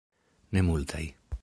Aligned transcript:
Ne 0.57 0.63
multaj. 0.71 1.05